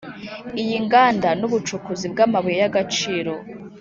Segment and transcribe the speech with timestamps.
[0.61, 3.31] iy'inganda, n'ubucukuzi bw'amabuye y'agaciro,